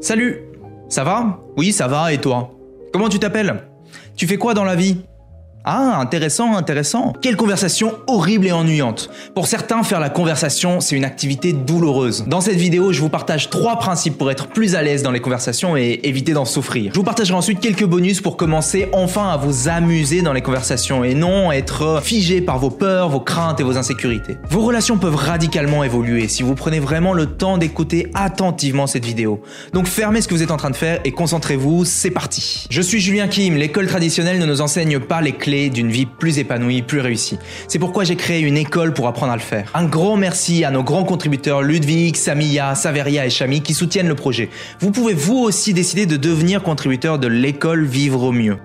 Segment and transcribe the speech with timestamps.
[0.00, 0.42] Salut
[0.88, 1.40] Ça va?
[1.56, 2.52] Oui, ça va, et toi?
[2.92, 3.62] Comment tu t'appelles?
[4.16, 5.02] Tu fais quoi dans la vie?
[5.68, 7.12] Ah, intéressant, intéressant.
[7.20, 9.10] Quelle conversation horrible et ennuyante.
[9.34, 12.24] Pour certains, faire la conversation, c'est une activité douloureuse.
[12.28, 15.18] Dans cette vidéo, je vous partage trois principes pour être plus à l'aise dans les
[15.18, 16.92] conversations et éviter d'en souffrir.
[16.94, 21.02] Je vous partagerai ensuite quelques bonus pour commencer enfin à vous amuser dans les conversations
[21.02, 24.38] et non être figé par vos peurs, vos craintes et vos insécurités.
[24.48, 29.42] Vos relations peuvent radicalement évoluer si vous prenez vraiment le temps d'écouter attentivement cette vidéo.
[29.72, 32.68] Donc fermez ce que vous êtes en train de faire et concentrez-vous, c'est parti.
[32.70, 36.38] Je suis Julien Kim, l'école traditionnelle ne nous enseigne pas les clés d'une vie plus
[36.38, 37.38] épanouie, plus réussie.
[37.68, 39.70] C'est pourquoi j'ai créé une école pour apprendre à le faire.
[39.74, 44.14] Un grand merci à nos grands contributeurs Ludwig, Samia, Saveria et Chami qui soutiennent le
[44.14, 44.50] projet.
[44.80, 48.56] Vous pouvez vous aussi décider de devenir contributeur de l'école Vivre au mieux.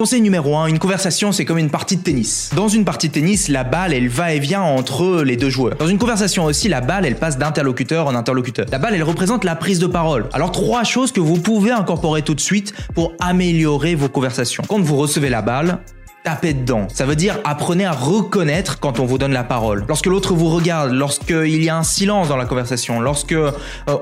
[0.00, 2.48] Conseil numéro 1, une conversation c'est comme une partie de tennis.
[2.56, 5.76] Dans une partie de tennis, la balle elle va et vient entre les deux joueurs.
[5.76, 8.64] Dans une conversation aussi, la balle elle passe d'interlocuteur en interlocuteur.
[8.72, 10.30] La balle elle représente la prise de parole.
[10.32, 14.62] Alors trois choses que vous pouvez incorporer tout de suite pour améliorer vos conversations.
[14.66, 15.80] Quand vous recevez la balle,
[16.24, 16.86] tapez dedans.
[16.92, 19.84] Ça veut dire apprenez à reconnaître quand on vous donne la parole.
[19.88, 23.52] Lorsque l'autre vous regarde, lorsqu'il y a un silence dans la conversation, lorsque euh,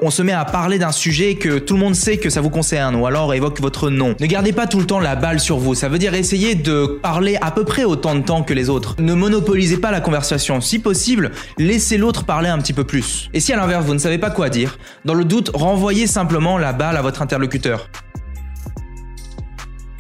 [0.02, 2.50] on se met à parler d'un sujet que tout le monde sait que ça vous
[2.50, 4.14] concerne ou alors évoque votre nom.
[4.20, 5.74] Ne gardez pas tout le temps la balle sur vous.
[5.74, 8.96] Ça veut dire essayer de parler à peu près autant de temps que les autres.
[8.98, 10.60] Ne monopolisez pas la conversation.
[10.60, 13.30] Si possible, laissez l'autre parler un petit peu plus.
[13.34, 16.58] Et si à l'inverse vous ne savez pas quoi dire, dans le doute, renvoyez simplement
[16.58, 17.88] la balle à votre interlocuteur.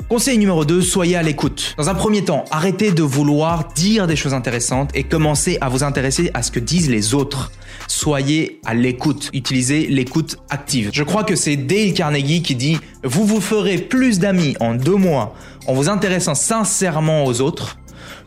[0.08, 1.74] Conseil numéro 2, soyez à l'écoute.
[1.76, 5.84] Dans un premier temps, arrêtez de vouloir dire des choses intéressantes et commencez à vous
[5.84, 7.52] intéresser à ce que disent les autres.
[7.88, 9.28] Soyez à l'écoute.
[9.34, 10.88] Utilisez l'écoute active.
[10.94, 14.96] Je crois que c'est Dale Carnegie qui dit Vous vous ferez plus d'amis en deux
[14.96, 15.34] mois
[15.66, 17.76] en vous intéressant sincèrement aux autres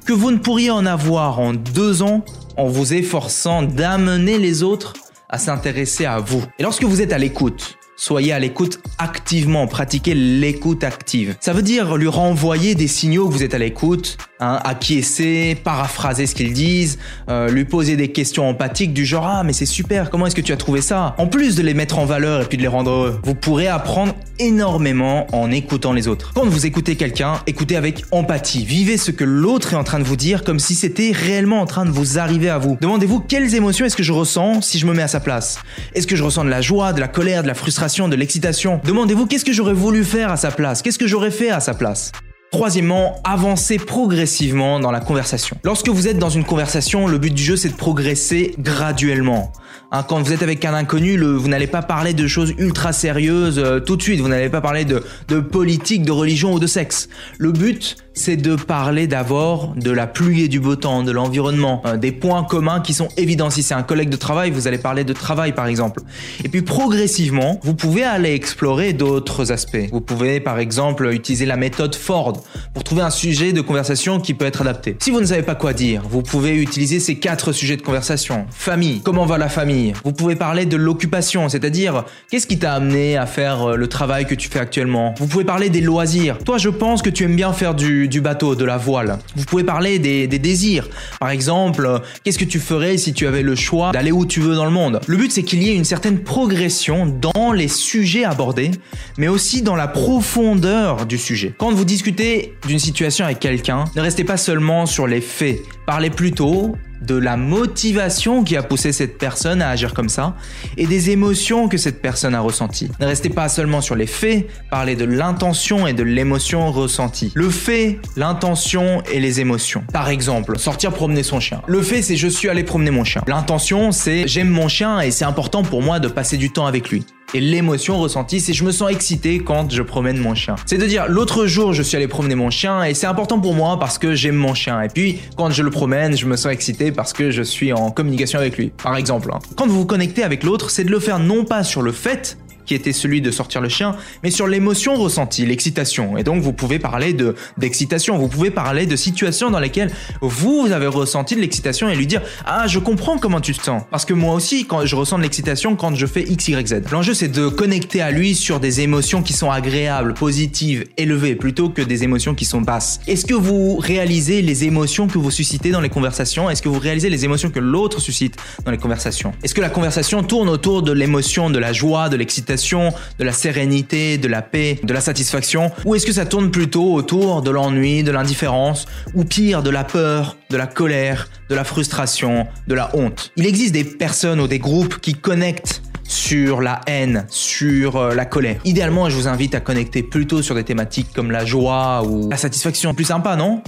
[0.05, 2.23] que vous ne pourriez en avoir en deux ans
[2.57, 4.93] en vous efforçant d'amener les autres
[5.29, 6.43] à s'intéresser à vous.
[6.59, 11.35] Et lorsque vous êtes à l'écoute, Soyez à l'écoute activement, pratiquez l'écoute active.
[11.39, 16.25] Ça veut dire lui renvoyer des signaux que vous êtes à l'écoute, hein, acquiescer, paraphraser
[16.25, 16.97] ce qu'ils disent,
[17.29, 20.41] euh, lui poser des questions empathiques du genre ah mais c'est super, comment est-ce que
[20.41, 21.13] tu as trouvé ça?
[21.19, 23.67] En plus de les mettre en valeur et puis de les rendre heureux, vous pourrez
[23.67, 26.31] apprendre énormément en écoutant les autres.
[26.33, 30.05] Quand vous écoutez quelqu'un, écoutez avec empathie, vivez ce que l'autre est en train de
[30.05, 32.79] vous dire comme si c'était réellement en train de vous arriver à vous.
[32.81, 35.59] Demandez-vous quelles émotions est-ce que je ressens si je me mets à sa place?
[35.93, 37.90] Est-ce que je ressens de la joie, de la colère, de la frustration?
[37.99, 38.79] De l'excitation.
[38.83, 41.73] Demandez-vous qu'est-ce que j'aurais voulu faire à sa place, qu'est-ce que j'aurais fait à sa
[41.73, 42.11] place?
[42.51, 45.57] Troisièmement, avancez progressivement dans la conversation.
[45.63, 49.53] Lorsque vous êtes dans une conversation, le but du jeu c'est de progresser graduellement.
[49.91, 53.59] Hein, quand vous êtes avec un inconnu, vous n'allez pas parler de choses ultra sérieuses
[53.59, 56.67] euh, tout de suite, vous n'allez pas parler de, de politique, de religion ou de
[56.67, 57.07] sexe.
[57.37, 61.81] Le but c'est de parler d'abord de la pluie et du beau temps, de l'environnement,
[61.85, 63.49] euh, des points communs qui sont évidents.
[63.49, 66.01] Si c'est un collègue de travail, vous allez parler de travail par exemple.
[66.43, 69.89] Et puis progressivement, vous pouvez aller explorer d'autres aspects.
[69.91, 74.33] Vous pouvez par exemple utiliser la méthode Ford pour trouver un sujet de conversation qui
[74.33, 74.95] peut être adapté.
[74.99, 78.45] Si vous ne savez pas quoi dire, vous pouvez utiliser ces quatre sujets de conversation.
[78.51, 79.93] Famille, comment va la famille?
[80.05, 84.25] Vous pouvez parler de l'occupation, c'est-à-dire qu'est-ce qui t'a amené à faire euh, le travail
[84.25, 85.13] que tu fais actuellement?
[85.17, 86.37] Vous pouvez parler des loisirs.
[86.39, 89.19] Toi, je pense que tu aimes bien faire du bateau, de la voile.
[89.35, 90.87] Vous pouvez parler des, des désirs.
[91.19, 94.39] Par exemple, euh, qu'est-ce que tu ferais si tu avais le choix d'aller où tu
[94.39, 95.01] veux dans le monde?
[95.07, 98.71] Le but, c'est qu'il y ait une certaine progression dans les sujets abordés,
[99.17, 101.53] mais aussi dans la profondeur du sujet.
[101.57, 105.61] Quand vous discutez d'une situation avec quelqu'un, ne restez pas seulement sur les faits.
[105.85, 110.35] Parlez plutôt de la motivation qui a poussé cette personne à agir comme ça
[110.77, 112.89] et des émotions que cette personne a ressenties.
[112.99, 117.31] Ne restez pas seulement sur les faits, parlez de l'intention et de l'émotion ressentie.
[117.33, 119.83] Le fait, l'intention et les émotions.
[119.91, 121.61] Par exemple, sortir promener son chien.
[121.67, 123.23] Le fait, c'est je suis allé promener mon chien.
[123.27, 126.89] L'intention, c'est j'aime mon chien et c'est important pour moi de passer du temps avec
[126.89, 127.05] lui.
[127.33, 130.55] Et l'émotion ressentie, c'est je me sens excité quand je promène mon chien.
[130.65, 133.53] C'est de dire l'autre jour je suis allé promener mon chien et c'est important pour
[133.53, 134.81] moi parce que j'aime mon chien.
[134.81, 137.89] Et puis quand je le promène, je me sens excité parce que je suis en
[137.89, 138.73] communication avec lui.
[138.83, 139.31] Par exemple.
[139.33, 139.39] Hein.
[139.55, 142.37] Quand vous vous connectez avec l'autre, c'est de le faire non pas sur le fait
[142.71, 146.17] qui était celui de sortir le chien, mais sur l'émotion ressentie, l'excitation.
[146.17, 149.91] Et donc vous pouvez parler de d'excitation, vous pouvez parler de situations dans lesquelles
[150.21, 153.83] vous avez ressenti de l'excitation et lui dire "Ah, je comprends comment tu te sens
[153.91, 156.75] parce que moi aussi quand je ressens de l'excitation quand je fais X Y Z."
[156.93, 161.67] L'enjeu c'est de connecter à lui sur des émotions qui sont agréables, positives, élevées plutôt
[161.67, 163.01] que des émotions qui sont basses.
[163.05, 166.49] Est-ce que vous réalisez les émotions que vous suscitez dans les conversations?
[166.49, 169.33] Est-ce que vous réalisez les émotions que l'autre suscite dans les conversations?
[169.43, 172.60] Est-ce que la conversation tourne autour de l'émotion, de la joie, de l'excitation?
[172.69, 176.93] De la sérénité, de la paix, de la satisfaction Ou est-ce que ça tourne plutôt
[176.93, 181.63] autour de l'ennui, de l'indifférence, ou pire, de la peur, de la colère, de la
[181.63, 183.31] frustration, de la honte?
[183.35, 188.25] Il existe des personnes ou des groupes qui connectent sur la haine, sur euh, la
[188.25, 188.59] colère.
[188.65, 192.35] Idéalement, je vous invite à connecter plutôt sur des thématiques comme la joie ou la
[192.37, 192.93] satisfaction.
[192.93, 193.61] Plus sympa, non?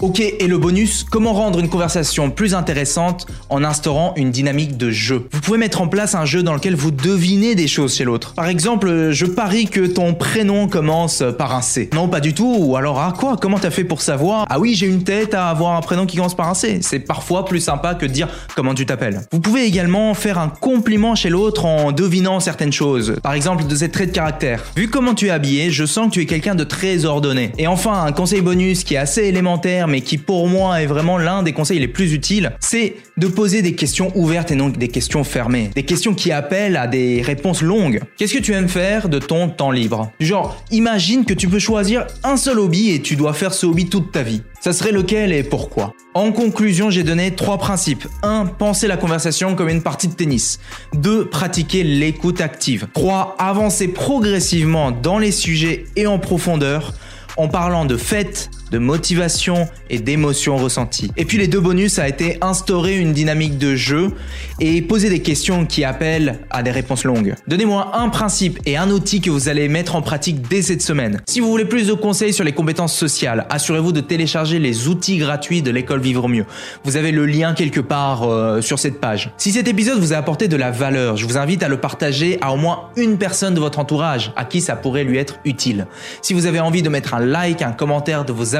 [0.00, 4.90] Ok, et le bonus, comment rendre une conversation plus intéressante en instaurant une dynamique de
[4.90, 5.28] jeu?
[5.30, 8.34] Vous pouvez mettre en place un jeu dans lequel vous devinez des choses chez l'autre.
[8.34, 11.90] Par exemple, je parie que ton prénom commence par un C.
[11.94, 12.56] Non, pas du tout.
[12.58, 13.36] Ou alors, ah quoi?
[13.40, 14.46] Comment t'as fait pour savoir?
[14.50, 16.80] Ah oui, j'ai une tête à avoir un prénom qui commence par un C.
[16.82, 19.22] C'est parfois plus sympa que de dire comment tu t'appelles?
[19.30, 23.14] Vous pouvez également faire un compliment chez l'autre en devinant certaines choses.
[23.22, 24.64] Par exemple, de ses traits de caractère.
[24.76, 27.52] Vu comment tu es habillé, je sens que tu es quelqu'un de très ordonné.
[27.58, 31.18] Et enfin, un conseil bonus qui est assez élémentaire mais qui pour moi est vraiment
[31.18, 34.88] l'un des conseils les plus utiles, c'est de poser des questions ouvertes et non des
[34.88, 35.70] questions fermées.
[35.74, 38.00] Des questions qui appellent à des réponses longues.
[38.16, 40.10] Qu'est-ce que tu aimes faire de ton temps libre?
[40.20, 43.86] Genre, imagine que tu peux choisir un seul hobby et tu dois faire ce hobby
[43.86, 44.42] toute ta vie.
[44.60, 45.92] Ça serait lequel et pourquoi?
[46.14, 48.06] En conclusion, j'ai donné trois principes.
[48.22, 48.46] 1.
[48.46, 50.58] Penser la conversation comme une partie de tennis.
[50.94, 51.26] 2.
[51.26, 52.86] Pratiquer l'écoute active.
[52.94, 53.36] 3.
[53.38, 56.94] Avancer progressivement dans les sujets et en profondeur
[57.36, 61.12] en parlant de fêtes, de motivation et d'émotions ressenties.
[61.16, 64.10] Et puis les deux bonus a été instaurer une dynamique de jeu
[64.58, 67.36] et poser des questions qui appellent à des réponses longues.
[67.46, 71.22] Donnez-moi un principe et un outil que vous allez mettre en pratique dès cette semaine.
[71.28, 75.18] Si vous voulez plus de conseils sur les compétences sociales, assurez-vous de télécharger les outils
[75.18, 76.46] gratuits de l'école Vivre Mieux.
[76.82, 79.30] Vous avez le lien quelque part euh, sur cette page.
[79.36, 82.38] Si cet épisode vous a apporté de la valeur, je vous invite à le partager
[82.40, 85.86] à au moins une personne de votre entourage à qui ça pourrait lui être utile.
[86.22, 88.56] Si vous avez envie de mettre un like, un commentaire, de vos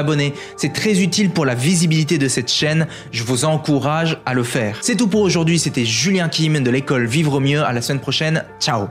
[0.57, 2.87] C'est très utile pour la visibilité de cette chaîne.
[3.11, 4.79] Je vous encourage à le faire.
[4.81, 5.59] C'est tout pour aujourd'hui.
[5.59, 7.63] C'était Julien Kim de l'école Vivre Mieux.
[7.63, 8.43] À la semaine prochaine.
[8.59, 8.87] Ciao